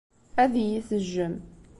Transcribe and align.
Ad 0.43 0.53
iyi-tejjem. 0.61 1.35